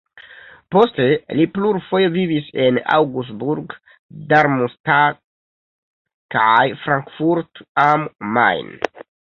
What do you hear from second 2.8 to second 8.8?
Augsburg, Darmstadt kaj Frankfurt am Main.